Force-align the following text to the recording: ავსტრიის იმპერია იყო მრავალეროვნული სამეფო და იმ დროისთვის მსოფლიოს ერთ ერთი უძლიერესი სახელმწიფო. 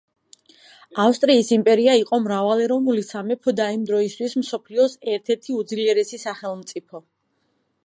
ავსტრიის 1.01 1.51
იმპერია 1.57 1.93
იყო 1.99 2.19
მრავალეროვნული 2.27 3.03
სამეფო 3.09 3.55
და 3.61 3.69
იმ 3.75 3.85
დროისთვის 3.91 4.35
მსოფლიოს 4.41 4.99
ერთ 5.15 5.33
ერთი 5.37 5.59
უძლიერესი 5.61 6.23
სახელმწიფო. 6.27 7.07